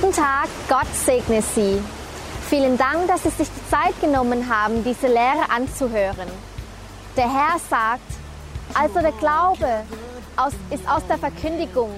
[0.00, 1.82] Guten Tag, Gott segne Sie.
[2.48, 6.28] Vielen Dank, dass Sie sich die Zeit genommen haben, diese Lehre anzuhören.
[7.16, 8.00] Der Herr sagt,
[8.74, 9.82] also der Glaube
[10.70, 11.90] ist aus der Verkündigung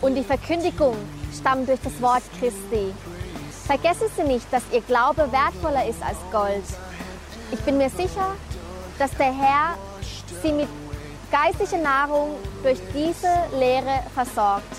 [0.00, 0.96] und die Verkündigung
[1.38, 2.94] stammt durch das Wort Christi.
[3.66, 6.64] Vergessen Sie nicht, dass Ihr Glaube wertvoller ist als Gold.
[7.52, 8.34] Ich bin mir sicher,
[8.98, 9.76] dass der Herr
[10.42, 10.68] Sie mit
[11.30, 13.28] geistlicher Nahrung durch diese
[13.58, 14.74] Lehre versorgt.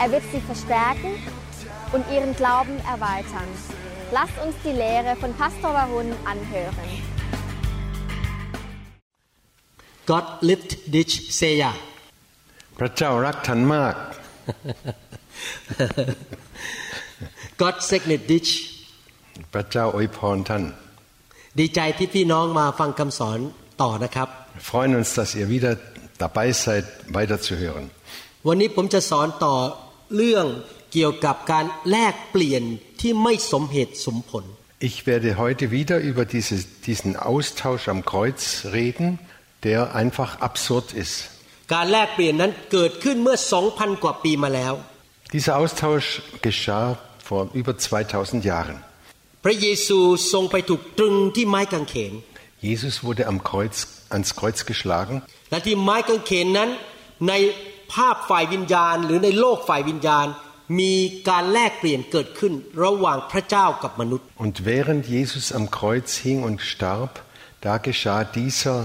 [0.00, 1.22] Er wird Sie verstärken
[1.94, 3.48] und Ihren Glauben erweitern.
[4.10, 6.88] Lasst uns die Lehre von Pastor Warun anhören.
[10.06, 11.72] God lift ditch Seya
[12.78, 13.94] พระเจ้ารักท่านมาก
[17.60, 18.52] God segnet ditch
[19.52, 20.64] พระเจ้าอวยพรท่าน
[21.58, 23.38] ดีใจที่พี่น้องมาฟังคำสอน
[23.82, 25.72] ต่อนะครับ Wir freuen uns, dass ihr wieder
[26.24, 26.84] dabei seid,
[27.16, 27.84] weiterzuhören.
[28.48, 29.54] วันนี้ผมจะสอนต่อ
[30.16, 30.46] เรื่อง
[30.93, 32.63] เกี่ยวกับการแลกเปลี่ยน
[33.01, 34.43] ที่ไม่สมเหตุสมผล
[34.89, 38.41] Ich werde heute wieder über diese, diesen Austausch am Kreuz
[38.79, 39.07] reden,
[39.67, 41.15] der einfach absurd ist.
[41.73, 43.37] การแลกเปลี่ยนนั้นเกิดขึ้นเมื่อ
[43.69, 44.73] 2,000 กว่าปีมาแล้ว
[45.35, 46.09] Dieser Austausch
[46.45, 46.87] geschah
[47.27, 48.77] vor über 2000 Jahren.
[49.43, 49.99] พระเยซู
[50.33, 52.13] ทรงไปถูกตรึงที่ไม้กางเขน
[52.67, 53.77] Jesus wurde am Kreuz,
[54.15, 55.17] ans Kreuz geschlagen
[55.51, 56.69] และที่ไม้กางเขนนั้น
[57.27, 57.33] ใน
[57.93, 60.27] ภาพฝ่ายวิญญาณ หรือในโลกฝ่ายวิญญาณ
[60.79, 60.93] มี
[61.29, 62.53] การแลกเปลี่ยนเกิดขึ้น
[62.83, 67.11] ระหว่างพระเจ้ากับมนุษย์ und während Jesus am Kreuz hing und starb,
[67.67, 68.77] da geschah dieser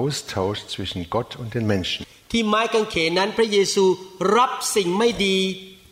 [0.00, 2.00] Austausch zwischen Gott und den Menschen.
[2.32, 3.84] ที่ไม้กางเขนนั้นพระเยซู
[4.36, 5.36] รับสิ่งไม่ดี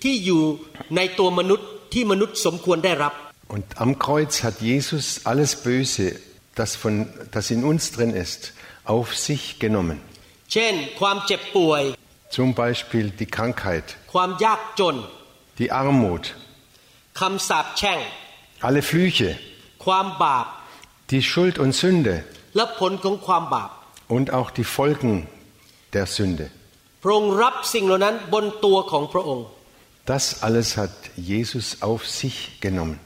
[0.03, 0.43] ที่อยู่
[0.97, 3.13] ในตัวมนุษย์ที่มนุษย์สมควรได้รับ
[3.57, 6.07] Und am Kreuz hat Jesus alles Böse,
[6.55, 6.95] das, von,
[7.35, 8.41] das in uns drin ist,
[8.95, 9.99] auf sich genommen.
[10.53, 11.83] เช่น ความเจ็บป่วย
[12.39, 14.97] Zum Beispiel die Krankheit, ความยากจน
[15.60, 16.36] die Armut,
[18.62, 19.38] alle Flüche,
[21.10, 22.24] die Schuld und Sünde
[24.08, 25.28] und auch die Folgen
[25.94, 26.50] der Sünde.
[30.06, 33.00] Das alles hat Jesus auf sich genommen.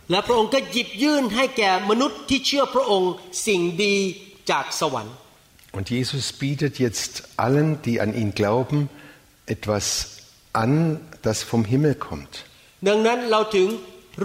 [5.73, 8.89] Und Jesus bietet jetzt allen, die an ihn glauben,
[9.45, 10.16] etwas
[10.56, 12.32] an, das vom Himmel kommt.
[12.88, 13.68] ดังนั้นเราถึง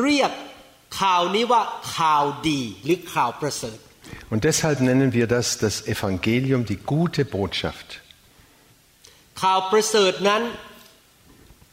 [0.01, 0.31] เรียก
[1.01, 1.62] ข่าวนี้ว่า
[1.97, 3.78] ข่าวดีหรือข่าวประเสริฐ
[4.31, 7.88] Und deshalb nennen wir das das Evangelium, die gute Botschaft.
[9.41, 10.41] ข่าวประเสริฐนั้น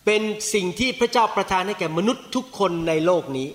[0.04, 0.22] เป็น
[0.54, 3.48] สิ่งที่พระเจ้าประทานให้แก่มนุษย์ทุกคนในโลกนี้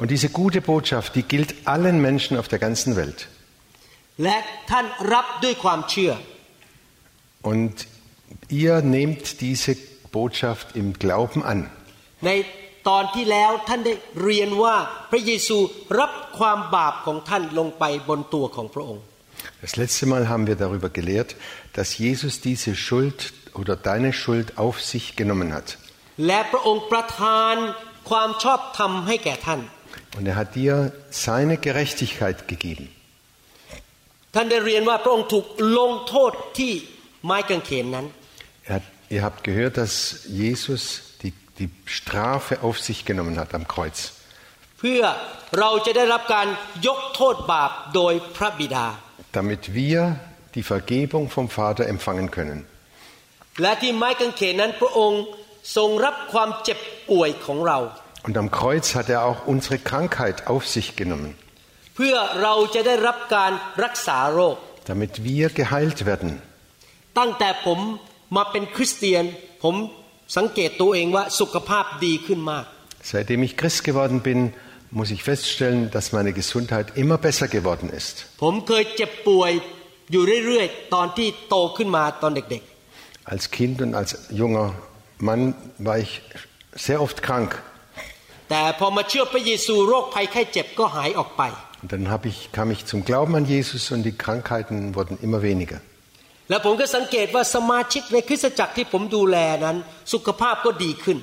[0.00, 3.20] Und diese gute Botschaft, die gilt allen Menschen auf der ganzen Welt.
[4.24, 4.36] และ
[4.70, 6.12] ท่านรับด้วยความเชื่อ
[7.50, 7.74] Und
[8.62, 9.72] ihr nehmt diese
[10.12, 11.60] Botschaft im Glauben an.
[12.26, 12.30] ใน
[12.88, 14.76] ตอนที่แล้วท่านได้เรียนว่า
[15.10, 15.58] พระเยซู
[16.00, 19.04] รับความบาปของท่านลงไปบนตัวของพระองค์
[19.64, 21.30] Das letzte Mal haben wir darüber gelehrt,
[21.76, 23.18] dass Jesus diese Schuld
[23.60, 25.68] oder deine Schuld auf sich genommen hat.
[26.26, 27.56] และพระองค์ประทาน
[28.10, 29.60] ความชอบธรรมให้แก่ท่าน
[30.16, 30.74] Und er hat dir
[31.26, 32.86] seine Gerechtigkeit gegeben.
[34.34, 35.46] ท่านได้เรียนว่าพระองค์ถูก
[35.78, 36.72] ลงโทษที่
[37.24, 38.06] ไม้กางเขนนั้น
[38.66, 40.82] Er hat, ihr habt gehört, dass Jesus
[41.22, 44.12] die, die Strafe auf sich genommen hat am Kreuz.
[44.78, 45.02] เพื่อ
[45.58, 46.46] เราจะได้รับการ
[46.86, 48.86] ยกโทษบาปโดยพระบิดา
[49.38, 49.98] damit wir
[50.56, 52.58] die Vergebung vom Vater empfangen können.
[53.62, 55.22] และที่ไม้กางเขนนั้นพระองค์
[55.76, 56.78] ทรงรับความเจ็บ
[57.10, 57.78] ป่วยของเรา
[58.26, 61.30] Und am Kreuz hat er auch unsere Krankheit auf sich genommen,
[61.96, 63.52] เพื่อเราจะได้รับการ
[63.84, 64.56] รักษาโรค
[64.90, 66.30] damit wir geheilt werden.
[67.18, 67.78] ตั้งแต่ผม
[68.36, 69.24] มาเป็นคริสเตียน
[69.62, 69.74] ผม
[70.36, 72.64] สังเกตตัวเองว่าสุขภาพดีขึ้นมาก
[73.12, 74.38] Seitdem ich Christ geworden bin,
[74.98, 78.14] muss ich feststellen, dass meine Gesundheit immer besser geworden ist.
[78.42, 79.52] ผมเคยเจ็บป่วย
[80.12, 82.62] อยู่เรื่อยๆ ตอนที่โตขึ้นมาตอนเด็ก
[83.32, 84.10] Als Kind und als
[84.42, 84.66] junger
[85.28, 85.42] Mann
[85.88, 86.10] war ich
[86.86, 87.50] sehr oft krank.
[87.58, 91.42] ๆ แต่พอมาเชื่อพระเยซูโรคภัยไข้เจ็บก็หายออกไป
[91.82, 95.42] Und dann hab ich, kam ich zum Glauben an Jesus und die Krankheiten wurden immer
[95.42, 95.78] weniger.
[96.52, 99.76] และผมก็สังเกตว่าสมาชิกในคริสตจักรที่ผมดูแลนั้น
[100.12, 101.18] สุขภาพก็ดีขึ้น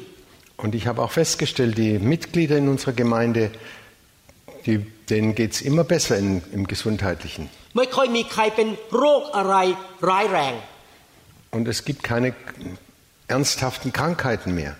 [0.64, 3.52] Und ich habe auch festgestellt, die Mitglieder in unserer Gemeinde,
[4.66, 4.78] die,
[5.10, 7.44] denen geht es immer besser in, im Gesundheitlichen.
[7.78, 9.56] ไม่ค่อยมีใครเป็นโรคอะไร
[10.10, 10.54] ร้ายแรง
[11.56, 12.30] Und es gibt keine
[13.36, 14.74] ernsthaften Krankheiten mehr.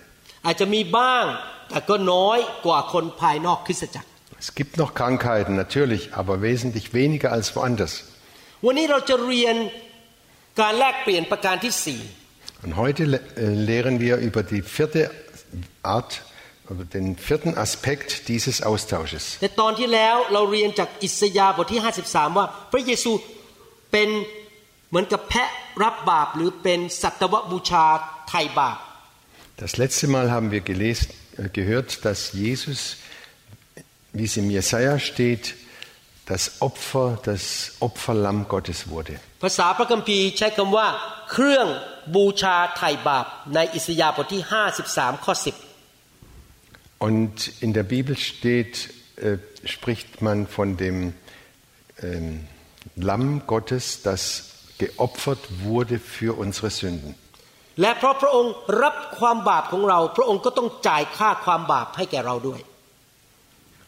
[0.46, 1.26] อาจจะมีบ้าง
[1.70, 4.08] แต่ก็น้อยกว่าคนภายนอกคริสตจักร
[4.44, 7.94] Es gibt noch Krankheiten, natürlich, aber wesentlich weniger als woanders.
[8.66, 9.56] วันนี้เราจะเรียน
[10.60, 12.02] การแลกเปลี่ยนประการที่สี่
[12.66, 15.02] Und heute le- äh, lehren wir über die vierte
[15.84, 16.12] Art
[16.72, 19.24] oder den vierten Aspekt dieses Austausches.
[19.42, 23.12] แต่ตอนที่แล้วเราเรียนจากอิสยาห์บทที่ 53 ว่า พระเยซู
[23.92, 24.10] เป็น
[24.90, 25.50] เหมือนกับแพะ
[25.84, 27.86] รับบาป หรือเป็นสัตวบูชา
[28.30, 28.78] ไถ่บาป
[29.64, 32.80] Das letzte Mal haben wir gelesen, äh, gehört, dass Jesus,
[34.18, 35.44] wie es im Jesaja steht,
[36.32, 39.16] das Opfer, das Opferlamm Gottes wurde.
[39.44, 40.88] ภาษาพระคัมภีร์ใช้คำว่า
[41.32, 41.68] เครื่อง
[42.16, 43.26] บูชาไถ่บาป
[43.56, 44.44] ในอิสยาห์บทที่
[44.84, 47.36] 53 ข้อ 10 Und
[47.66, 48.74] in der Bibel steht,
[49.18, 49.38] äh,
[49.76, 50.98] spricht man von dem
[52.02, 52.48] ähm,
[52.96, 54.22] Lamm Gottes, das
[54.78, 57.12] geopfert wurde für unsere Sünden.
[57.82, 58.54] และเพราะพระองค์
[58.84, 62.60] รับความบาปของเรา พระองค์ก็ต้องจ่ายค่าความบาปให้แก่เราด้วย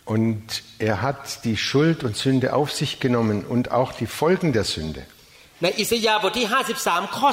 [0.06, 4.64] Und er hat die Schuld und Sünde auf sich genommen und auch die Folgen der
[4.64, 5.04] Sünde.
[5.64, 6.48] ในอิสยาห์บทที่
[6.82, 7.30] 53 ข้อ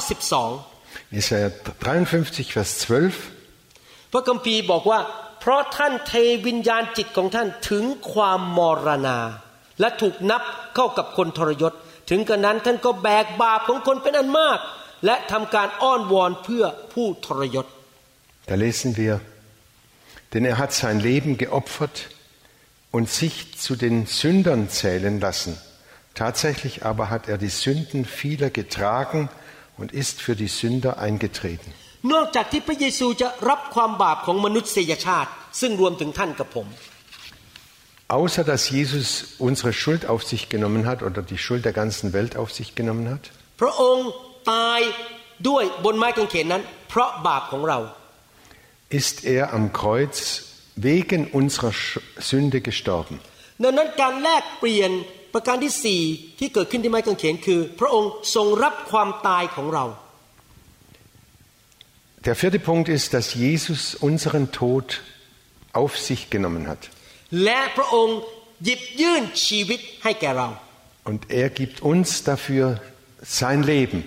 [0.55, 1.49] 12 Jesaja
[1.83, 4.11] 53, Vers 12.
[4.11, 4.99] พระคัมภีร์บอกว่า
[5.39, 6.13] เพราะท่านเท
[6.47, 9.19] วิญญาณจิตของท่านถึงความมรณา
[9.79, 10.41] และถูกนับ
[10.75, 11.73] เข้ากับคนทรยศ
[12.09, 14.59] ถึงกระนั้นท่านก็แบกบาปของคนเป็นอันมาก
[15.05, 16.63] และทำการอ้อนวอนเพื่อ
[16.93, 17.65] ผู้ทรยศ
[18.49, 19.15] Da lesen wir,
[20.33, 21.95] denn er hat sein Leben geopfert
[22.91, 25.57] und sich zu den Sündern zählen lassen.
[26.13, 29.29] Tatsächlich aber hat er die Sünden vieler getragen
[29.77, 31.71] und ist für die Sünder eingetreten.
[32.13, 36.67] นอกจากที่พระเยซูจะรับความบาปของมนุษยชาติ ซึ่งรวมถึงท่านกับผม
[38.19, 39.07] Außer dass Jesus
[39.47, 43.05] unsere Schuld auf sich genommen hat oder die Schuld der ganzen Welt auf sich genommen
[43.13, 43.23] hat,
[43.61, 44.09] พระองค์
[44.51, 44.79] ตาย
[45.47, 47.79] ด้วยบนไม้กางเขนนั้น เพราะบาปของเรา
[48.99, 50.15] ist er am Kreuz
[50.79, 51.99] wegen unserer Sch-
[52.29, 53.15] Sünde gestorben.
[53.63, 54.91] ดังนั้นการแลกเปลี่ยน
[55.33, 56.01] ประการที่สี่
[56.39, 59.85] ที่เกิดขึ้นที่ไม้กางเขนคือ พระองค์ทรงรับความตายของเรา
[62.25, 65.01] Der vierte Punkt ist, dass Jesus unseren Tod
[65.73, 66.81] auf sich genommen hat.
[67.43, 68.17] และพระองค์
[68.65, 70.49] หยิบยื่นชีวิตให้แก่เรา
[71.09, 72.65] Und er gibt uns dafür
[73.39, 73.99] sein Leben.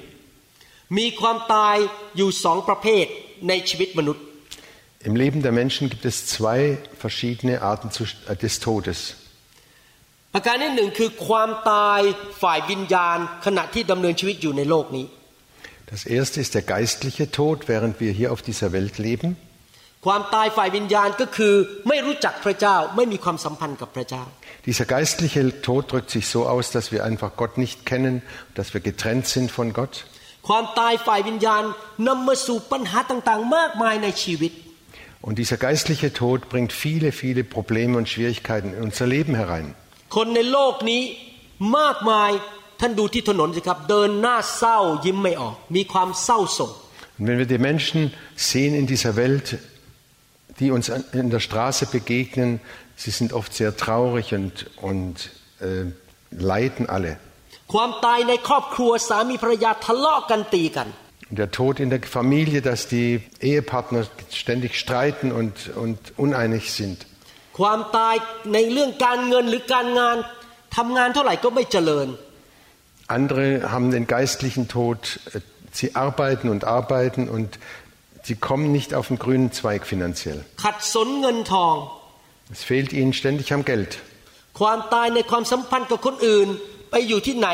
[0.98, 1.76] มีความตาย
[2.16, 3.06] อยู่สองประเภท
[3.48, 4.24] ในชีวิตมนุษย์
[5.08, 8.98] Im Leben der Menschen gibt es zwei verschiedene Arten zu- äh, des Todes.
[10.34, 12.00] ประการที่หนึ่งคือความตาย
[12.42, 15.06] ฝ่ายวิญญาณ ขณะที่ดำเนินชีวิตอยู่ในโลกนี้
[15.92, 19.28] Das erste ist der geistliche Tod, während wir hier auf dieser Welt leben.
[20.06, 21.54] ความตายฝ่ายวิญญาณก็คือ
[21.88, 24.24] ไม่รู้จักพระเจ้าไม่มีความสัมพันธ์กับพระเจ้า
[24.68, 28.14] Dieser geistliche Tod drückt sich so aus, dass wir einfach Gott nicht kennen,
[28.56, 29.94] dass wir getrennt sind von Gott.
[30.48, 31.62] ความตายฝ่ายวิญญาณ
[32.08, 34.52] นำมาสู่ปัญหาต่างๆ มากมายในชีวิต
[35.26, 39.66] Und dieser geistliche Tod bringt viele, viele Probleme und Schwierigkeiten in unser Leben herein.
[40.16, 41.02] คนในโลกนี้
[41.78, 42.30] มากมาย
[42.80, 46.72] ท่านดูที่ถนนสิครับ เดินหน้าเศร้ายิ้มไม่ออก มีความเศร้าโศก
[47.18, 48.00] Und wenn wir die Menschen
[48.50, 49.46] sehen in dieser Welt,
[50.60, 52.50] die uns an- in der Straße begegnen,
[53.02, 54.54] sie sind oft sehr traurig und,
[54.90, 55.14] und
[55.60, 55.84] äh,
[56.52, 57.12] leiden alle.
[57.72, 61.01] ความตายในครอบครัวสามีภรรยาทะเลาะกันตีกัน Und
[61.32, 66.98] der Tod in der Familie, dass die Ehepartner ständig streiten und, und uneinig sind.
[67.58, 68.14] ความตาย
[68.54, 70.16] ในเรื่องการเงินหรือการงาน
[70.76, 72.08] ทำงานเท่าไหร่ก็ไม่เจริญ
[73.18, 75.00] Andere haben den geistlichen Tod,
[75.32, 75.40] äh,
[75.78, 77.58] sie arbeiten und arbeiten und
[78.22, 80.38] sie kommen nicht auf den grünen Zweig finanziell.
[80.64, 81.74] ขัดสนเงินทอง
[82.54, 83.92] Es fehlt ihnen ständig am Geld.
[84.60, 86.48] ความตายในความสัมพันธ์กับคนอื่น
[86.90, 87.48] ไปอยู่ที่ไหน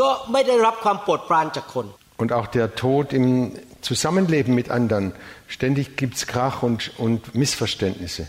[0.00, 5.12] ก็ไม่ได้รับความโปรดปรานจากคน Und auch der Tod im Zusammenleben mit anderen.
[5.48, 8.26] Ständig gibt es Krach und, und Missverständnisse.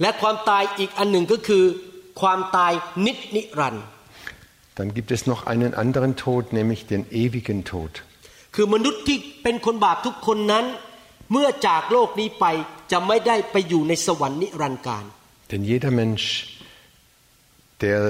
[0.00, 1.64] และความตายอีกอันหนึ่งก็คือ
[2.20, 2.72] ความตาย
[3.06, 3.86] นิจนิรันดร์
[4.78, 7.92] Dann gibt es noch einen anderen Tod, nämlich den ewigen Tod.
[8.54, 10.64] คือมนุษย์ที่เป็นคนบาปทุกคนนั้น
[11.32, 12.46] เมื่อจากโลกนี้ไป
[12.92, 15.04] จะไม่ได้ไปอยู่ในสวรรค์นิรันดร์การ
[15.50, 16.26] Denn jeder Mensch,
[17.82, 18.00] der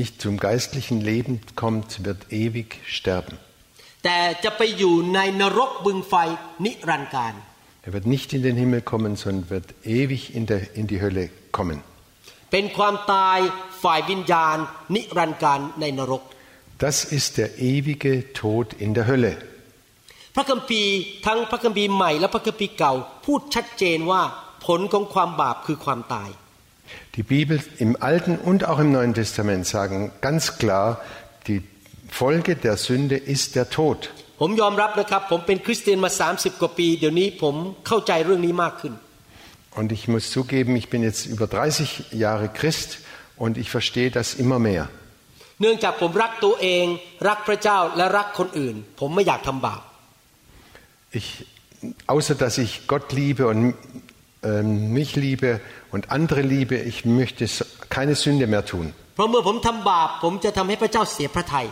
[0.00, 3.36] nicht zum geistlichen Leben kommt, wird ewig sterben.
[4.03, 6.13] แต่จะไปอยู่ในนรกบึงไฟ
[6.65, 7.33] นิรันดร์การ
[7.87, 11.23] Er wird nicht in den Himmel kommen, sondern wird ewig in, der, in die Hölle
[11.57, 11.77] kommen.
[12.51, 13.39] เป็นความตาย
[13.83, 14.57] ฝ่ายวิญญาณ
[14.95, 16.23] นิรันดร์การในนรก
[16.85, 19.33] Das ist der ewige Tod in der Hölle.
[20.35, 20.93] พระคัมภีร์
[21.25, 22.93] ทั้งพระคัมภีร์ใหม่และพระคัมภีร์เก่า
[23.25, 24.21] พูดชัดเจนว่า
[24.65, 26.29] ผลของความบาปคือความตาย
[27.15, 30.87] Die Bibel im Alten und auch im Neuen Testament sagen ganz klar,
[31.47, 31.59] die
[32.20, 34.00] Folge der Sünde ist der Tod.
[34.40, 37.54] ผมยอมรับนะครับ ผมเป็นคริสเตียนมา 30 กว่าปี เดี๋ยวนี้ผม
[37.86, 38.94] เข้าใจเรื่องนี้มากขึ้น
[39.78, 42.90] Und ich muss zugeben, ich bin jetzt über 30 Jahre Christ
[43.44, 44.84] und ich verstehe das immer mehr.
[45.60, 46.84] เนื่องจากผมรักตัวเอง
[47.28, 49.80] รักพระเจ้าและรักคนอื่น ผมไม่อยากทำบาป
[51.18, 51.28] Ich,
[52.14, 53.74] außer dass ich Gott liebe und
[54.42, 55.60] ähm, mich liebe
[55.94, 57.64] und andere liebe, ich möchte s-
[57.96, 58.86] keine Sünde mehr tun.
[59.14, 61.66] เพราะเมื่อผมทำบาป ผมจะทำให้พระเจ้าเสียพระทัย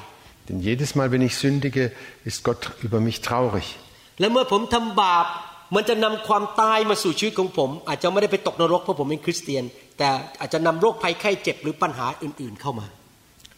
[0.51, 1.93] denn jedes Mal, wenn ich sündige,
[2.25, 3.77] ist Gott über mich traurig.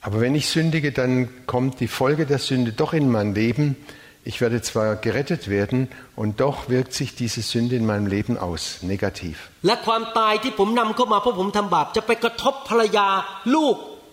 [0.01, 3.75] Aber wenn ich sündige, dann kommt die Folge der Sünde doch in mein Leben.
[4.23, 8.83] Ich werde zwar gerettet werden und doch wirkt sich diese Sünde in meinem Leben aus,
[8.83, 9.50] negativ.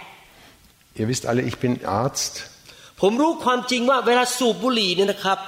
[0.99, 2.33] Ihr wisst alle, ich bin Arzt
[3.01, 5.39] ผมรู้ความจริงว่าเวลาสูบบุหรี่เนี่ยนะครับ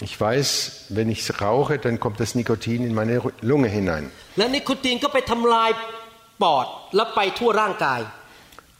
[0.00, 4.10] ich weiß, wenn ich rauche, dann kommt das Nikotin in meine Lunge hinein.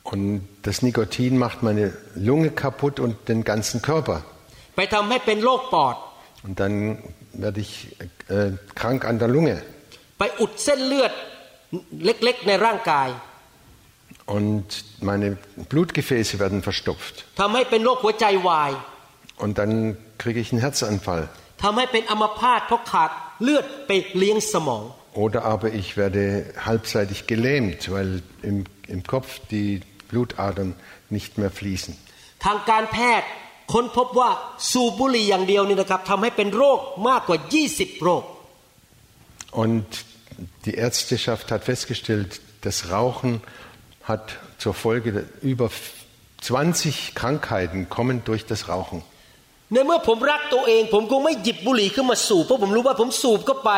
[0.02, 4.25] Und das Nikotin macht meine Lunge kaputt und den ganzen Körper.
[6.43, 6.99] Und dann
[7.35, 7.95] werde ich
[8.29, 9.62] äh, äh, krank an der Lunge.
[14.26, 15.37] Und meine
[15.69, 17.25] Blutgefäße werden verstopft.
[19.41, 21.24] Und dann kriege ich einen Herzanfall.
[21.63, 23.12] ทำให้เป็นอัมพาตเพราะขาด
[23.43, 24.84] เลือดไปเลี้ยงสมอง
[25.24, 26.24] Oder aber ich werde
[26.69, 28.10] halbseitig gelähmt, weil
[28.50, 28.57] im,
[28.96, 29.69] im Kopf die
[30.10, 30.69] Blutadern
[31.15, 31.91] nicht mehr fließen.
[32.46, 33.29] ทางการแพทย์
[33.74, 34.29] ค้นพบว่า
[34.72, 36.79] สูบบุหรี่อย่างเดียวนี่นะครับทำให้เป็นโรค
[37.10, 37.38] มากกว่า
[37.72, 38.24] 20 โรค
[39.63, 39.88] Und
[40.65, 43.41] die Ärzteschaft hat festgestellt, das Rauchen
[44.03, 44.25] hat
[44.60, 45.10] zur Folge
[45.41, 45.69] über
[46.41, 49.01] 20 Krankheiten kommen durch das Rauchen.
[49.74, 53.72] ในเมื่อผมรักตัวเอง ผมคงไม่หยิบบุหรี่ขึ้นมาสูบเพราะผมรู้ว่าผมสูบเข้าไป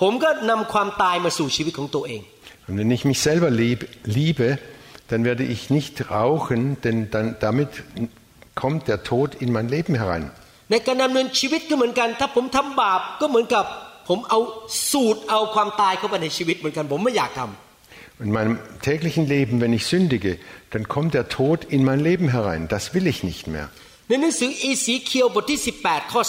[0.00, 2.22] ผมก็นำความตายมาสู่ชีวิตของตัวเอง
[2.66, 4.48] Und wenn ich mich selber lieb, liebe,
[5.10, 7.68] dann werde ich nicht rauchen, denn dann, damit
[8.54, 10.24] kommt der Tod in mein Leben herein.
[10.70, 13.64] ในการดำเนินชีวิตก็เหมือนกัน ถ้าผมทำบาปก็เหมือนกับ
[14.08, 14.38] ผมเอา
[14.90, 20.32] สูตรเอาความตายเข้าไปในชีวิตเหมือนกัน ผมไม่อยากทำ In meinem täglichen Leben, wenn ich sündige,
[20.72, 22.68] dann kommt der Tod in mein Leben herein.
[22.68, 23.66] Das will ich nicht mehr.
[24.07, 26.21] ในหนังสืออีสีเคียวบทที่ 18 ข้อ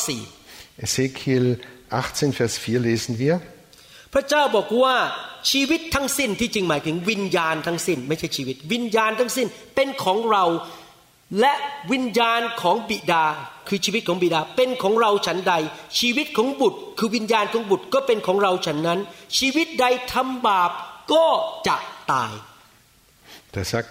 [0.86, 1.46] Ezekiel
[1.90, 3.36] 18, Vers 4 lesen wir.
[3.40, 4.96] 4พระเจ้าบอกว่า
[5.50, 10.44] ชีวิตทั้งสิ้นที่จริงหมายถึงวิญญาณทั้งสิ้น ไม่ใช่ชีวิต วิญญาณทั้งสิ้นเป็นของเรา
[11.40, 11.52] และ
[11.92, 13.24] วิญญาณของบิดา
[13.68, 15.54] คือชีวิตของบิดาเป็นของเราฉันใด
[15.98, 19.00] ชีวิตของบุตร คือวิญญาณของบุตรก็เป็นของเราฉันนั้น
[19.38, 20.70] ชีวิตใดทำบาป
[21.12, 21.26] ก็
[21.66, 21.76] จะ
[22.12, 22.34] ตาย
[23.54, 23.88] Da sagt,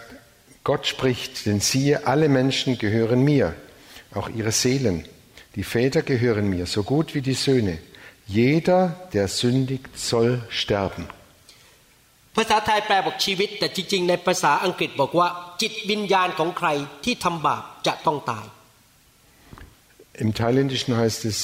[0.64, 3.56] Gott spricht, denn siehe, alle Menschen gehören mir,
[4.15, 5.05] auch ihre Seelen.
[5.55, 7.79] Die Väter gehören mir, so gut wie die Söhne.
[8.27, 11.07] Jeder, der sündigt, soll sterben.
[12.37, 15.29] ภาษาไทยแปลบอกชีวิต แต่จริงๆในภาษาอังกฤษบอกว่า
[15.61, 16.69] จิตวิญญาณของใคร
[17.05, 18.47] ที่ทำบาปจะต้องตาย
[20.25, 21.37] Im Thailändischen heißt es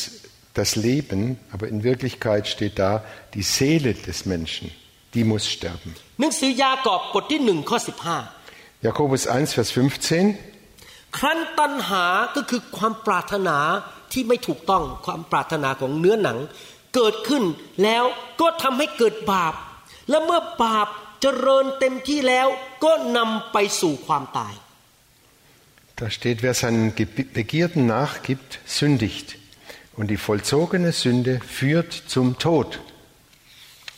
[0.60, 1.20] das Leben,
[1.54, 2.92] aber in Wirklichkeit steht da
[3.34, 4.66] die Seele des Menschen,
[5.14, 5.90] die muss sterben.
[6.20, 7.78] หนังสือยากอบบทที่หนึ่งข้อ
[8.30, 10.49] 15 Jakobus 1, Vers 15.
[11.17, 13.57] ครั้นตัณหาก็คือความปรารถนา
[14.11, 16.37] ที่ไม่ถูกต้องความปรารถนาของเนื้อหนัง
[16.95, 17.43] เกิดขึ้น
[17.83, 18.03] แล้ว
[18.41, 19.53] ก็ทำให้เกิดบาป
[20.09, 20.87] และเมื่อบาป
[21.21, 22.47] เจริญเต็มที่แล้ว
[22.83, 24.55] ก็นำไปสู่ความตาย
[26.01, 29.37] Da steht, wer seinen Begierden nachgibt, sündigt.
[29.95, 32.79] Und die vollzogene Sünde führt zum Tod.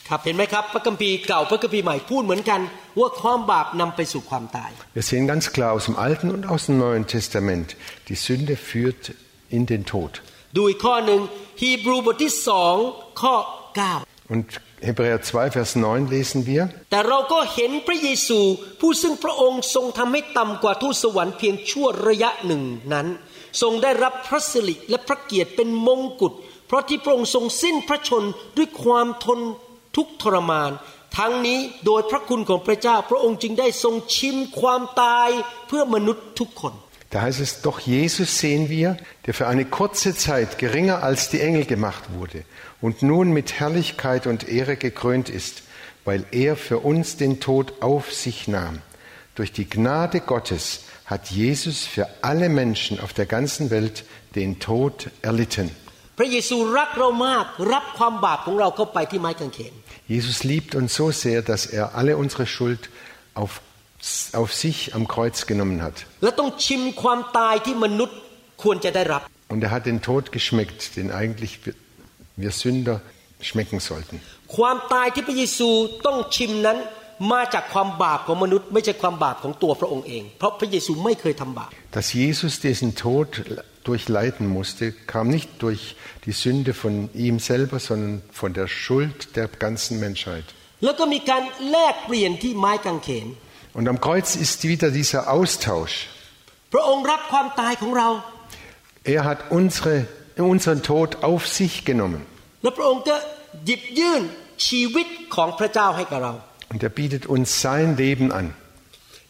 [0.10, 2.62] ครับเห็นไหมครับพระคัมภีร์เก่าพระคัมภีร์ใหม่พูดเหมือนกัน
[3.00, 7.67] ว่าความบาปนำไปสู่ความตาย Wir sehen ganz klar aus dem Alten und aus dem Neuen Testament,
[8.10, 9.03] die Sünde führt
[9.57, 10.12] in den Tod.
[10.55, 11.22] ดูอีกข้อหนึ่ง
[11.62, 12.75] ฮีบรูบทที่สอง
[13.22, 13.36] ข้อ
[13.88, 14.48] 9 Und
[14.88, 18.39] Hebräer 2, Vers 9 lesen wir, แต่เราก็เห็นพระเยซู
[18.81, 23.07] ผู้ซึ่งพระองค์ทรงทำให้ต่ำกว่าทูตสวรรค์เพียงชั่วระยะหนึ่งนั้น
[23.62, 26.33] ทรงได้รับพระสิริและพระเกียรติเป็นมงกุฎ
[26.67, 28.24] เพราะที่พระองค์ทรงสิ้นพระชน
[28.57, 29.39] ด้วยความทน
[29.97, 30.71] ทุกข์ทรมาน
[31.18, 35.30] ทั้งนี้โดยพระคุณของพระเจ้า พระองค์จึงได้ทรงชิมความตาย
[35.66, 36.75] เพื่อมนุษย์ทุกคน
[37.11, 41.40] da heißt es, doch Jesus sehen wir, der für eine kurze Zeit geringer als die
[41.40, 42.45] Engel gemacht wurde
[42.83, 45.62] und nun mit Herrlichkeit und Ehre gekrönt ist,
[46.04, 48.80] weil er für uns den Tod auf sich nahm.
[49.37, 54.04] Durch die Gnade Gottes hat Jesus für alle Menschen auf der ganzen Welt
[54.35, 55.71] den Tod erlitten.
[56.18, 59.75] พระเยซูรักเรามากรับความบาปของเราเข้าไปที่ไม้กางเขน
[60.14, 62.83] Jesus liebt uns so sehr, dass er alle unsere Schuld
[63.40, 63.52] auf,
[64.40, 65.97] auf sich am Kreuz genommen hat.
[66.23, 68.18] และต้องชิมความตายที่มนุษย์
[68.62, 71.75] ควรจะได้รับ Und er hat den Tod geschmeckt, den eigentlich wir,
[72.42, 72.97] wir Sünder
[73.49, 74.16] schmecken sollten.
[74.57, 75.68] ความตายที่พระเยซู
[76.07, 76.78] ต้องชิมนั้น
[77.33, 83.28] มาจากความบาปของมนุษย์ ไม่ใช่ความบาปของตัวพระองค์เอง เพราะพระเยซูไม่เคยทำบาป Dass Jesus diesen Tod
[83.85, 89.49] durchleiden musste, kam nicht durch die Sünde von ihm selber, sondern von der Schuld der
[89.49, 90.45] ganzen Menschheit.
[90.85, 93.26] แล้วก็มีการแลกเปลี่ยนที่ไม้กางเขน
[93.78, 95.97] Und am Kreuz ist wieder dieser Austausch.
[96.73, 98.09] พระองค์รับความตายของเรา
[99.14, 99.95] Er hat unsere,
[100.52, 102.23] unseren Tod auf sich genommen
[102.62, 103.16] และพระองค์ก็
[103.66, 104.23] หยิบยื่น
[104.68, 106.33] ชีวิตของพระเจ้าให้กับเรา
[106.73, 108.47] und er bietet uns sein Leben an.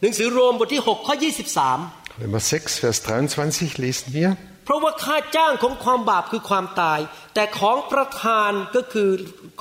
[0.01, 1.15] หนังสือโรมบทที่6ข้อ
[1.63, 4.29] 23 Römer 6, Vers 23 lesen wir.
[4.65, 6.99] เพราะว่าค่าจ้างของความบาปคือความตาย
[7.33, 9.09] แต่ของประทานก็คือ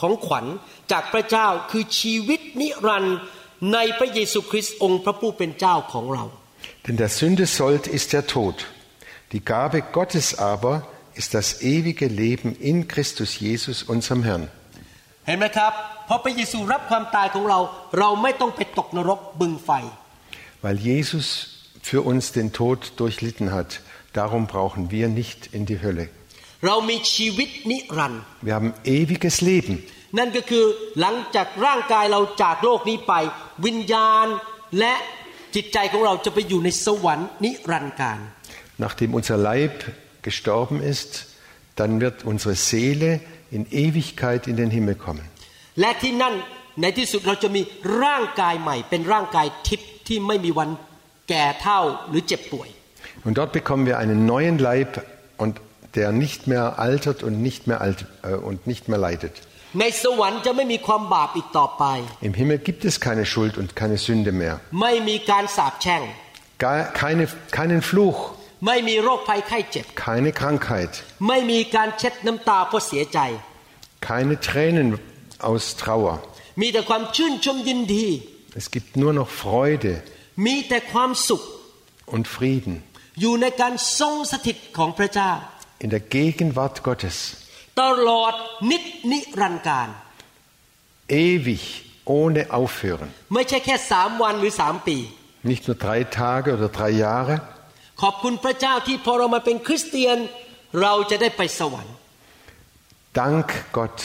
[0.01, 0.47] ของขวัญ
[0.93, 3.19] จากพระเจ้าคือชีวิตนิรันดร์
[3.73, 6.25] ในพระเยซูคริสต์องค์พระผู้เป็นเจ้าของเรา
[6.85, 8.57] Denn der Sünde Sold ist der Tod.
[9.35, 10.75] Die Gabe Gottes aber
[11.21, 14.45] ist das ewige Leben in Christus Jesus, unserem Herrn.
[15.27, 15.73] เห็นไหมครับ
[16.07, 17.59] เพราะพระเยซูรับความตายของเรา
[17.99, 19.71] เราไม่ต้องไปตกนรกบึงไฟ
[20.65, 21.27] Weil Jesus
[21.83, 23.81] für uns den Tod durchlitten hat,
[24.13, 26.09] darum brauchen wir nicht in die Hölle.
[26.67, 29.75] เรามีชีวิตนิรันดร์ Wir haben ewiges Leben.
[30.19, 30.65] นั่นก็คือ
[31.01, 33.15] หลังจากร่างกายเราจากโลกนี้ไป
[33.67, 34.27] วิญญาณ
[34.79, 34.95] และ
[35.55, 38.19] จิตใจของเราจะไปอยู่ในสวรรค์นิรันดร์การ
[38.85, 39.75] Nachdem unser Leib
[40.29, 41.11] gestorben ist,
[41.79, 43.11] dann wird unsere Seele
[43.57, 45.27] in Ewigkeit in den Himmel kommen.
[45.81, 46.35] และที่นั่น
[46.81, 47.63] ในที่สุดเราจะมี
[48.03, 50.69] ร่างกายใหม่ เป็นร่างกายทิพย์ที่ไม่มีวัน
[53.24, 55.04] und dort bekommen wir einen neuen Leib
[55.38, 55.60] und
[55.96, 59.34] der nicht mehr altert und nicht mehr alt äh, und nicht mehr leidet.
[62.22, 64.60] Im Himmel gibt es keine Schuld und keine Sünde mehr.
[66.60, 68.34] Keine, keinen Fluch.
[69.96, 71.04] Keine Krankheit.
[74.00, 75.00] Keine Tränen
[75.40, 76.22] aus Trauer.
[78.56, 80.04] Es gibt nur noch Freude.
[80.46, 81.42] มีแต่ความสุข
[82.16, 82.76] und Frieden
[83.22, 85.32] อยู่ในการทรงสถิตของพระเจ้า
[85.84, 87.18] in der Gegenwart Gottes
[87.82, 88.34] ตลอด
[88.72, 89.90] นิจนิรันดร์การ
[91.26, 91.64] ewig
[92.18, 94.98] ohne aufhören ไม่ใช่แค่สามวันหรือสามปี
[95.52, 97.36] nicht nur drei Tage oder drei Jahre
[98.02, 100.18] ขอบคุณพระเจ้าที่พอเรามาเป็นคริสเตียน
[100.82, 101.96] เราจะได้ไปสวรรค์
[103.20, 103.98] Dank Gott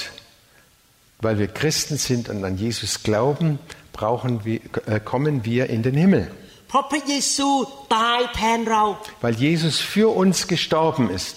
[1.22, 3.60] weil wir Christen sind und an Jesus glauben,
[3.94, 6.26] brauchen wir, äh, kommen wir in den Himmel.
[6.70, 7.50] เพราะพระเยซู
[7.98, 8.84] ตายแทนเรา
[9.24, 11.36] Weil Jesus für uns gestorben ist.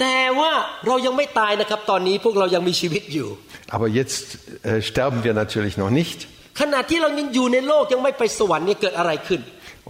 [0.00, 0.52] แต่ว่า
[0.86, 3.28] เรายังไม่ตายนะครับ ตอนนี้พวกเรายังมีชีวิตอยู่
[3.76, 4.26] Aber jetzt
[4.68, 6.18] äh, sterben wir natürlich noch nicht.
[6.60, 9.40] ขณะที่เรายังอยู่ในโลกยังไม่ไปสวรรค์เนี่ยเกิดอะไรขึ้น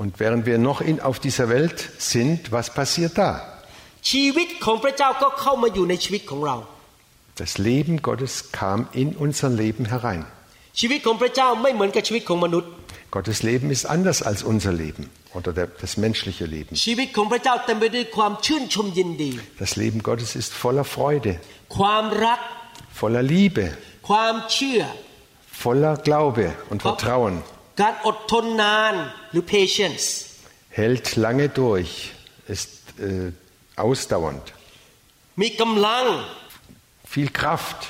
[0.00, 1.78] Und während wir noch in, auf dieser Welt
[2.12, 3.30] sind, was passiert da?
[4.10, 6.56] ชีวิตของพระเจ้าก็เข้ามาอยู่ในชีวิตของเรา
[7.40, 10.22] Das Leben Gottes kam in unser Leben herein.
[10.80, 12.70] ชีวิตของพระเจ้าไม่เหมือนกับชีวิตของมนุษย์
[13.16, 15.04] Gottes Leben ist anders als unser Leben
[15.36, 16.72] oder der, das menschliche Leben.
[16.86, 19.30] ชีวิตของพระเจ้าเต็มไปด้วยความชื่นชมยินดี
[19.64, 21.32] Das Leben Gottes ist voller Freude,
[21.76, 22.40] ความรัก
[23.00, 23.66] voller Liebe,
[24.08, 24.80] ความเชื่อ
[25.62, 27.34] voller Glaube und Vertrauen,
[27.82, 28.94] การอดทนนาน
[29.30, 30.04] หรือ patience
[30.80, 31.92] hält lange durch,
[32.54, 32.70] ist
[33.08, 33.32] äh,
[33.86, 34.44] ausdauernd,
[35.42, 36.04] มีกำลัง
[37.12, 37.80] viel Kraft,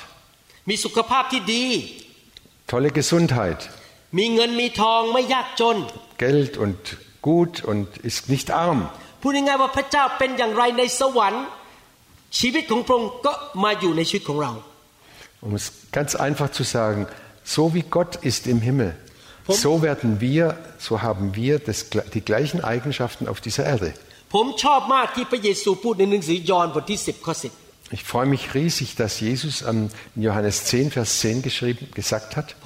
[0.69, 1.65] มีสุขภาพที่ดี
[2.71, 3.59] tolle Gesundheit,
[4.17, 5.77] มีเงินมีทองไม่ยากจน
[6.25, 6.79] Geld und
[7.29, 8.79] gut und ist nicht arm.
[9.21, 11.45] พูดง่ายๆว่าพระเจ้าเป็นอย่างไรในสวรรค์
[12.39, 14.53] ชีวิตของพระองค์ก็มาอยู่ในชีวิตของเรา
[15.45, 15.65] Um es
[15.97, 17.01] ganz einfach zu sagen,
[17.55, 18.89] so wie Gott ist im Himmel,
[19.63, 20.43] so werden wir,
[20.87, 21.77] so haben wir das,
[22.15, 23.89] die gleichen Eigenschaften auf dieser Erde.
[24.33, 27.60] ผมชอบมากที่พระเยซูพูดในหนังสือยอห์นบทที่ 10 ข้อ 10
[27.92, 32.56] ich freue mich riesig, dass Jesus in Johannes 10, Vers 10 geschrieben, gesagt hat.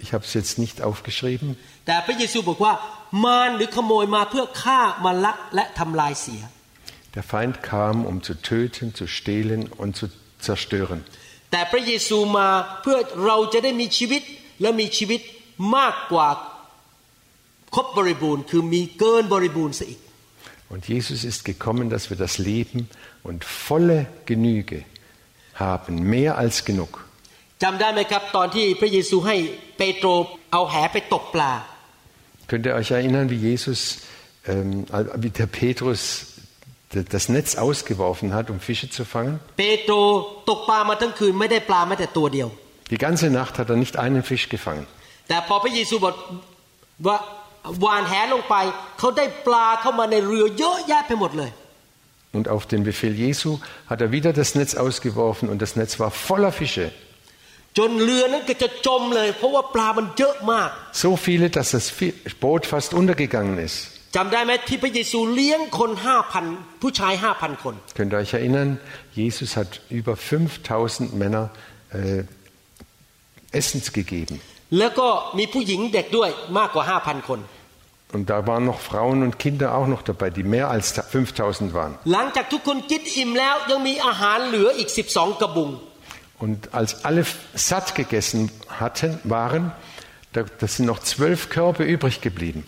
[0.00, 1.56] Ich habe es jetzt nicht aufgeschrieben.
[7.16, 11.04] Der Feind kam, um zu töten, zu stehlen und zu zerstören.
[20.69, 22.89] Und Jesus ist gekommen, dass wir das Leben
[23.21, 24.83] und volle Genüge
[25.55, 26.91] haben, mehr als genug.
[27.63, 29.35] จำได้ไหมครับ ตอนที่พระเยซูให้
[29.77, 30.07] เปโตร
[30.51, 31.51] เอาแหไปตกปลา
[32.49, 33.79] Könnt ihr euch erinnern, wie Jesus,
[34.51, 34.85] ähm,
[35.23, 36.01] wie der Petrus
[37.15, 39.35] das Netz ausgeworfen hat, um Fische zu fangen?
[39.59, 39.95] เปโตร
[40.49, 42.49] ตกปลามาทั้งคืนไม่ได้ปลาแม้แต่ตัวเดียว
[42.91, 44.85] Die ganze Nacht hat er nicht einen Fisch gefangen.
[47.67, 48.55] แต่พอพระเยซูบอกว่าวานแหลงไป
[48.99, 51.51] เขาได้ปลาเข้ามาในเรือเยอะแยะไปหมดเลย
[52.37, 53.49] Und auf den Befehl Jesu
[53.91, 56.85] hat er wieder das Netz ausgeworfen und das Netz war voller Fische.
[57.77, 60.69] จนเรือนั้นก็จะจมเลย เพราะว่าปลามันเยอะมาก
[61.03, 63.77] So viele, dass das Fi- Boot fast untergegangen ist.
[64.15, 66.45] จำได้ไหมที่พระเยซูเลี้ยงคนห้าพัน
[66.81, 68.69] ผู้ชายห้าพันคน Könnt ihr euch erinnern,
[69.21, 71.43] Jesus hat über 5000 Männer
[71.99, 72.23] äh,
[73.59, 74.35] Essens gegeben.
[74.79, 77.39] แล้วก็มีผู้หญิงเด็กด้วยมากกว่าห้าพันคน
[78.12, 81.98] und da waren noch Frauen und Kinder auch noch dabei, die mehr als 5000 waren.
[86.38, 89.72] Und als alle satt gegessen hatten, waren,
[90.32, 92.64] da, da sind noch zwölf Körbe übrig geblieben.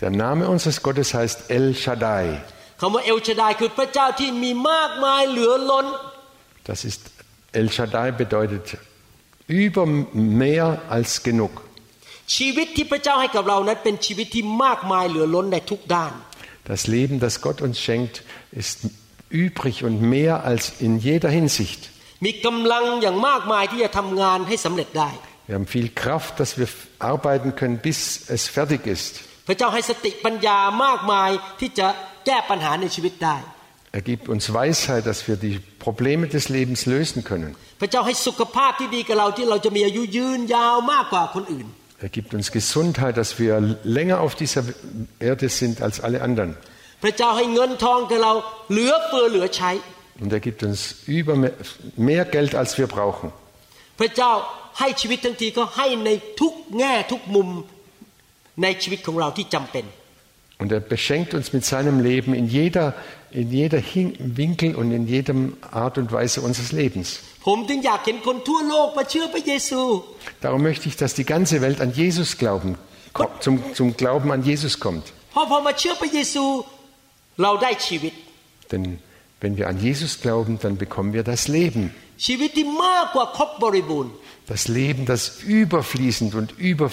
[0.00, 2.40] Der Name unseres Gottes heißt El Shaddai.
[6.64, 7.10] Das ist
[7.52, 8.76] El Shaddai bedeutet
[9.48, 11.67] über mehr als genug.
[12.37, 16.13] ชีวิตที่พระเจ้าให้กับเรานั้นเป็นชีวิตที่มากมายเหลือล้นในทุกด้าน
[16.73, 18.15] Das Leben, das Gott uns schenkt,
[18.61, 18.77] ist
[19.43, 21.81] übrig und mehr als in jeder Hinsicht.
[22.25, 25.09] มีกำลังอย่างมากมายที่จะทำงานให้สำเร็จได้
[25.47, 26.69] Wir haben viel Kraft, dass wir
[27.13, 27.99] arbeiten können, bis
[28.35, 29.13] es fertig ist.
[29.47, 31.29] พระเจ้าให้สติปัญญามากมาย
[31.59, 31.87] ที่จะ
[32.25, 33.37] แก้ปัญหาในชีวิตได้
[33.97, 37.51] Er gibt uns Weisheit, dass wir die Probleme des Lebens lösen können.
[37.81, 41.67] พระเจ้าให้สุขภาพที่ดีกับเราที่เราจะมีอายุยืนยาวมากกว่าคนอื่น
[42.01, 44.63] Er gibt uns Gesundheit, dass wir länger auf dieser
[45.19, 46.55] Erde sind als alle anderen.
[47.03, 48.33] พระเจ้าให้เงินทองกับเรา
[48.71, 49.71] เหลือเฟือเหลือใช้
[50.21, 50.79] Und er gibt uns
[51.17, 51.33] über
[52.09, 53.27] mehr Geld, als wir brauchen.
[53.99, 54.31] พระเจ้า
[54.79, 57.49] ให้ชีวิตทั้งทีก็ให้ในทุกแง่ทุกมุม
[58.61, 59.85] ในชีวิตของเราที่จำเป็น
[60.61, 62.93] Und er beschenkt uns mit seinem Leben in jeder,
[63.31, 64.07] in jeder Hin
[64.41, 67.19] Winkel und in jedem Art und Weise unseres Lebens.
[70.40, 72.76] Darum möchte ich, dass die ganze Welt an Jesus glauben,
[73.40, 75.12] zum, zum Glauben an Jesus kommt.
[78.70, 78.98] Denn
[79.40, 81.94] wenn wir an Jesus glauben, dann bekommen wir das Leben.
[84.46, 86.90] Das Leben, das überfließend und über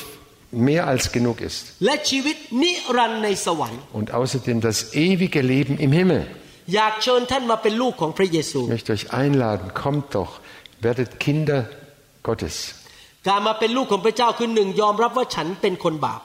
[0.52, 1.74] mehr als genug ist.
[3.92, 6.28] Und außerdem das ewige Leben im Himmel.
[8.64, 10.40] Ich möchte euch einladen, kommt doch
[10.87, 11.61] werdet Kinder
[12.29, 12.57] Gottes.
[13.29, 16.21] การมาเป็นลูกของพระเจ้าคือหนึ่งยอมรับว่าฉันเป็นคนบาป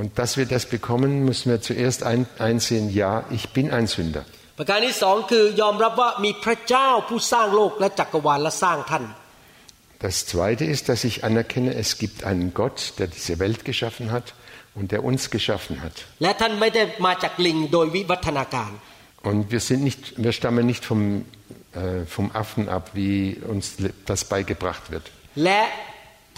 [0.00, 4.24] Und dass wir das bekommen, müssen wir zuerst ein, einsehen, ja, ich bin ein Sünder.
[4.58, 9.04] ประการที่สองคือยอมรับว่ามีพระเจ้าผู้สร้างโลกและจักรวาลและสร้างท่าน
[10.06, 14.26] Das zweite ist, dass ich anerkenne, es gibt einen Gott, der diese Welt geschaffen hat
[14.78, 15.94] und der uns geschaffen hat.
[16.22, 18.70] และท่านไม่ได้มาจากลิงโดยวิวัฒนาการ
[19.30, 21.00] Und wir, sind nicht, wir stammen nicht vom,
[21.74, 25.04] äh, vom Affen ab, wie uns das beigebracht wird.
[25.44, 25.62] และ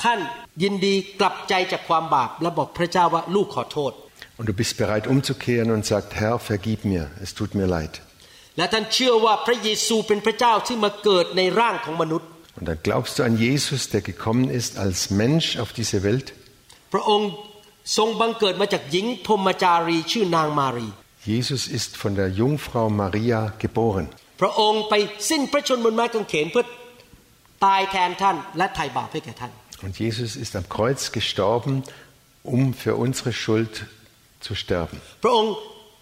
[0.02, 0.18] ท่าน
[0.62, 3.92] ยินดีกลับใจจากความบาป และบอกพระเจ้าว่าลูกขอโทษ
[4.38, 7.94] Und du bist bereit umzukehren und sagst, Herr, vergib mir, es tut mir leid.
[8.56, 16.26] และท่านเชื่อว่าพระเยซูเป็นพระเจ้าที่มาเกิดในร่างของมนุษย์ Und dann glaubst du an Jesus, der gekommen ist als Mensch auf diese Welt.
[16.92, 17.30] พระองค์
[17.96, 20.88] ทรงบังเกิดมาจากหญิงพรหมจารีชื่อนางมารี
[21.32, 24.06] Jesus ist von der Jungfrau Maria geboren.
[24.40, 24.94] พระองค์ไป
[25.30, 26.64] สิ้นพระชนม์บนไม้กางเขนเพื่อ
[27.64, 29.52] ตายแทนท่าน และไถ่บาปให้แก่ท่าน
[29.84, 31.74] Und Jesus ist am Kreuz gestorben,
[32.54, 33.74] um für unsere Schuld
[34.46, 34.96] zu sterben.
[35.24, 35.52] พระองค์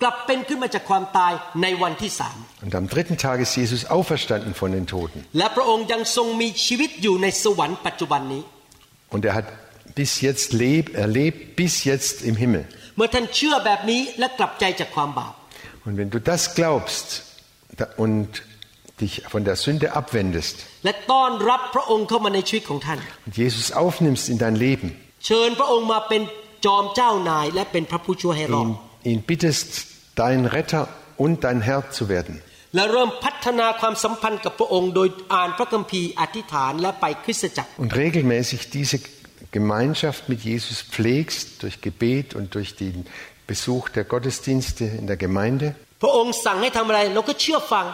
[0.02, 5.18] กลับเป็นขึ้นมาจากความตายในวันที่สาม Und am dritten Tag ist Jesus auferstanden von den Toten.
[5.38, 8.42] และพระองค์ยังทรงมีชีวิตอยู่ในสวรรค์ปัจจุบันนี้
[9.14, 9.46] Und er hat
[10.00, 12.64] bis jetzt leb, er lebt bis jetzt im Himmel.
[12.96, 15.32] เมื่อท่านเชื่อแบบนี้และกลับใจจากความบาป
[15.86, 17.22] Und wenn du das glaubst da-
[18.04, 18.28] und
[19.00, 24.88] dich von der Sünde abwendest และต้อนรับพระองค์เข้ามาในชีวิตของท่าน und Jesus aufnimmst in dein Leben,
[25.26, 26.22] เชิญพระองค์มาเป็น
[26.66, 28.72] จอมเจ้านาย และเป็นพระผู้ช่วยให้รอด ihn,
[29.10, 29.68] ihn bittest,
[30.22, 30.82] dein Retter
[31.24, 32.34] und dein Herr zu werden.
[32.74, 38.96] และเริ่มพัฒนาความสัมพันธ์กับพระองค์ โดยอ่านพระคัมภีร์อธิษฐานและไปคริสตจักร Und regelmäßig diese
[39.58, 42.96] Gemeinschaft mit Jesus pflegst durch Gebet und durch den
[43.46, 45.66] Besuch der Gottesdienste in der Gemeinde.
[46.02, 47.86] พระองค์สั่งให้ทำอะไรเราก็เชื่อฟัง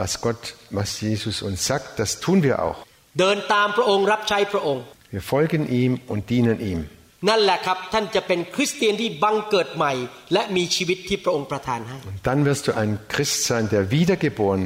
[0.00, 0.42] Was Gott,
[0.78, 2.78] was Jesus uns sagt, das tun wir auch.
[3.20, 4.82] เดินตามพระองค์รับใช้พระองค์
[5.14, 6.80] Wir folgen ihm und dienen ihm.
[7.28, 9.92] นั่นแหละครับท่านจะเป็นคริสเตียนที่บังเกิดใหม่
[10.32, 14.64] และมีชีวิตที่พระองค์ประทานให้ Und dann wirst du ein Christ sein, der wiedergeboren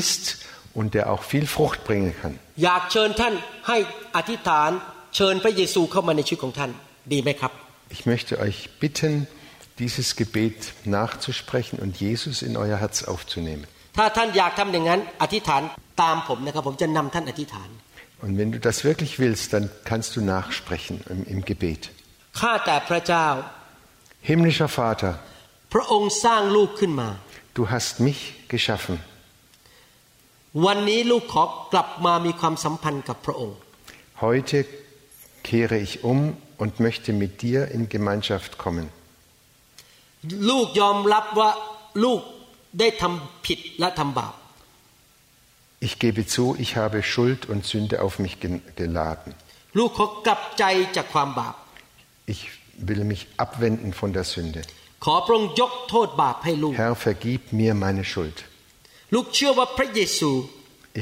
[0.00, 0.22] ist
[0.78, 2.34] und der auch viel Frucht bringen kann.
[2.64, 3.34] อยากเชิญท่าน
[3.68, 3.78] ให้
[4.16, 4.70] อธิษฐาน
[5.16, 6.70] เชิญพระเยซูเข้ามาในชีวิตของท่าน
[7.12, 7.52] ดีไหมครับ
[7.96, 9.12] Ich möchte euch bitten,
[9.79, 13.65] dieses Gebet nachzusprechen und Jesus in euer Herz aufzunehmen.
[18.21, 21.91] Und wenn du das wirklich willst, dann kannst du nachsprechen im, im Gebet.
[24.21, 25.19] Himmlischer Vater,
[27.53, 28.99] du hast mich geschaffen.
[34.19, 34.65] Heute
[35.43, 38.89] kehre ich um und möchte mit dir in Gemeinschaft kommen.
[40.50, 41.50] ลูกยอมรับว่า
[42.04, 42.20] ลูก
[42.78, 44.34] ได้ทำผิดและทำบาป
[45.86, 49.30] Ich gebe zu, ich habe Schuld und Sünde auf mich ge- geladen.
[49.78, 50.64] ลูกขอกลับใจ
[50.96, 51.54] จากความบาป
[52.34, 52.40] Ich
[52.88, 54.60] will mich abwenden von der Sünde.
[55.04, 58.36] ขอพระองค์ยกโทษบาปให้ลูก Herr, vergib mir meine Schuld.
[59.14, 60.30] ลูกเชื่อว่าพระเยซู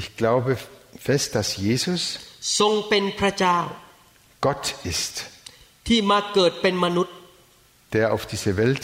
[0.01, 0.51] Ich glaube
[1.07, 2.03] fest, dass Jesus
[2.59, 3.59] ทรงเป็นพระเจ้า
[4.47, 5.15] Gott ist,
[5.87, 7.15] ที่มาเกิดเป็นมนุษย์
[7.95, 8.83] der auf diese Welt,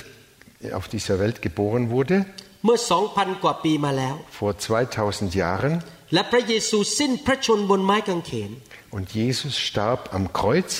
[0.79, 2.17] auf dieser Welt geboren wurde,
[2.65, 5.75] เมื่อสองพันกว่าปีมาแล้ว vor 2000 Jahren.
[6.15, 8.51] และพระเยซูสิ้นพระชนม์บนไม้กางเขน
[8.97, 10.73] Und Jesus starb am Kreuz.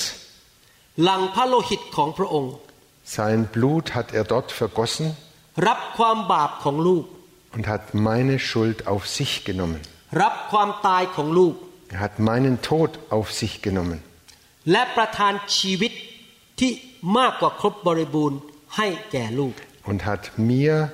[1.05, 2.53] หลังพระโลหิตของพระองค์
[3.17, 5.07] Sein Blut hat er dort vergossen
[5.69, 7.05] รับความบาปของลูก
[7.55, 9.81] und hat meine Schuld auf sich genommen.
[10.23, 11.55] รับความตายของลูก
[11.95, 13.99] Er hat meinen Tod auf sich genommen
[14.71, 15.93] และประทานชีวิต
[16.61, 16.73] ที่
[17.19, 18.39] มากกว่าครบบริบูรณ์
[18.77, 20.92] ให้แก่ลูก und hat mir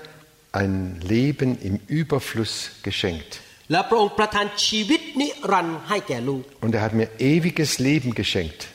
[0.52, 3.42] ein Leben im Überfluss geschenkt.
[6.62, 8.68] Und er hat mir ewiges Leben geschenkt.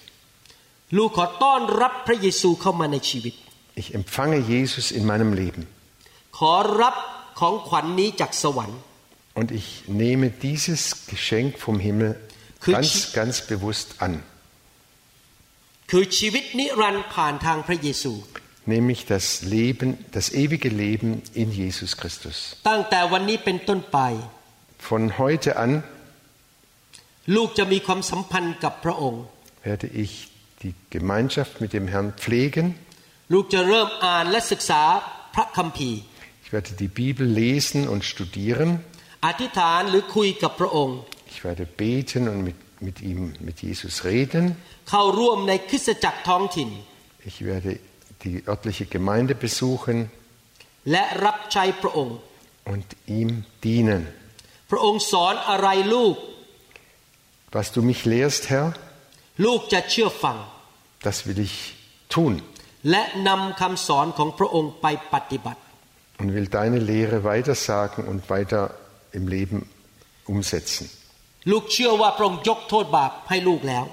[3.75, 5.67] Ich empfange Jesus in meinem Leben.
[9.35, 12.21] Und ich nehme dieses Geschenk vom Himmel
[12.61, 14.23] ganz, ganz bewusst an
[18.67, 22.57] nämlich das Leben, das ewige Leben in Jesus Christus.
[24.79, 25.83] Von heute an
[29.63, 30.29] werde ich
[30.63, 32.75] die Gemeinschaft mit dem Herrn pflegen.
[36.45, 38.81] Ich werde die Bibel lesen und studieren.
[41.29, 44.57] Ich werde beten und mit, mit ihm, mit Jesus reden.
[47.25, 47.79] Ich werde
[48.24, 49.98] die örtliche Gemeinde besuchen
[50.92, 52.18] และรับใช้พระองค์
[52.74, 53.30] und ihm
[53.66, 54.04] dienen.
[54.72, 56.16] พระองค์สอนอะไรลูก
[57.56, 58.68] Was du mich lehrst, Herr,
[59.46, 60.38] ลูกจะเชื่อฟัง
[61.08, 61.58] das will ich
[62.14, 62.34] tun
[62.92, 65.62] และนำคำสอนของพระองค์ไปปฏิบัติ
[66.20, 68.64] und will deine Lehre weitersagen und weiter
[69.18, 69.60] im Leben
[70.34, 70.86] umsetzen.
[71.52, 73.86] ลูกเชื่อว่าพระองค์ยกโทษบาปให้ลูกแล้ว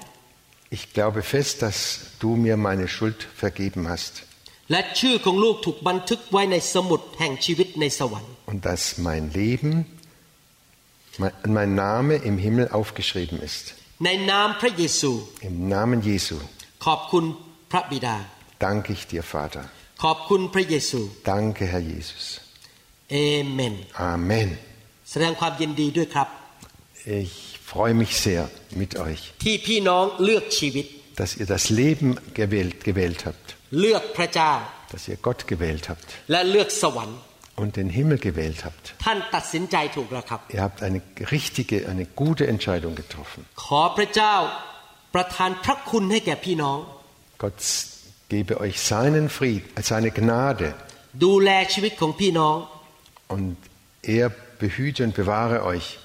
[0.72, 4.22] ich glaube fest, dass du mir meine Schuld vergeben hast.
[8.46, 9.84] Und dass mein Leben,
[11.44, 13.74] mein Name im Himmel aufgeschrieben ist.
[15.40, 16.36] Im Namen Jesu.
[18.60, 19.68] Danke ich dir, Vater.
[21.24, 22.40] Danke, Herr Jesus.
[23.10, 23.84] Amen.
[23.94, 24.56] Amen.
[27.04, 29.32] Ich freue mich sehr mit euch,
[31.16, 33.56] dass ihr das Leben gewählt, gewählt habt,
[34.90, 36.04] dass ihr Gott gewählt habt
[37.54, 38.94] und den Himmel gewählt habt.
[40.52, 43.44] Ihr habt eine richtige, eine gute Entscheidung getroffen.
[47.38, 47.54] Gott
[48.28, 50.74] gebe euch seinen Frieden, seine Gnade.
[53.28, 53.56] Und
[54.02, 55.98] er behüte und bewahre euch.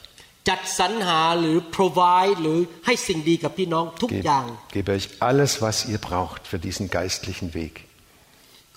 [0.49, 7.75] จัดสรรหาหรือ provide หรือให้สิ่งดีกับพี่น้องทุก Gebe, อย่าง gebe euch alles, was ihr braucht für diesen geistlichen Weg.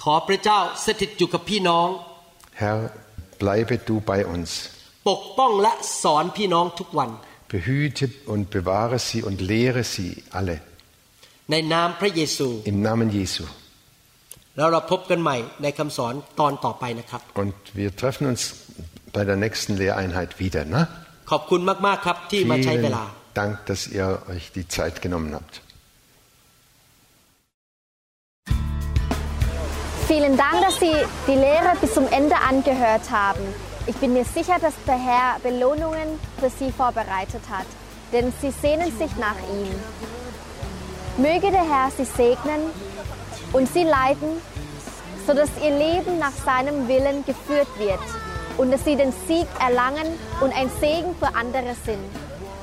[0.04, 1.88] ขอพระเจ้าสถิตอยู่กับพี่น้อง
[2.62, 2.78] Herr,
[3.44, 4.50] bleibe du bei uns.
[5.10, 7.10] ปกป้องและสอนพี่น้องทุกวัน
[7.54, 10.58] Behüte und bewahre sie und lehre sie alle.
[11.52, 13.44] ในนามพระเยซู Im Namen Jesu.
[14.58, 18.42] แล้วเราพบกันใหม่ในคำสอนตอนต่อไปนะครับ Und wir treffen uns
[19.16, 20.62] bei der nächsten Lehreinheit wieder.
[20.76, 20.82] Ne?
[21.32, 23.06] ขอบคุณมาก ๆ ครับที่มาใช้เว Vielen ลา
[23.40, 25.54] Dank, dass ihr euch die Zeit genommen habt.
[30.08, 30.96] Vielen Dank, dass Sie
[31.30, 33.44] die Lehre bis zum Ende angehört haben.
[33.88, 36.08] Ich bin mir sicher, dass der Herr Belohnungen
[36.40, 37.66] für Sie vorbereitet hat,
[38.12, 39.74] denn Sie sehnen sich nach ihm.
[41.18, 42.62] Möge der Herr Sie segnen
[43.54, 44.30] und Sie leiten,
[45.26, 48.06] sodass Ihr Leben nach seinem Willen geführt wird
[48.59, 52.05] und dass Sie den Sieg erlangen und ein Segen für andere sind.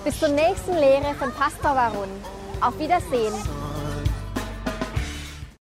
[0.03, 2.09] Bis zur nächsten Lehre von Pastor Warun.
[2.61, 3.33] Auf Wiedersehen.